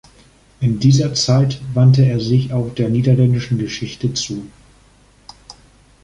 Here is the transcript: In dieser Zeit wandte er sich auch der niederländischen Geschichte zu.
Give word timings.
In 0.61 0.79
dieser 0.79 1.13
Zeit 1.13 1.61
wandte 1.75 2.03
er 2.03 2.19
sich 2.19 2.51
auch 2.53 2.73
der 2.73 2.89
niederländischen 2.89 3.59
Geschichte 3.59 4.11
zu. 4.15 4.47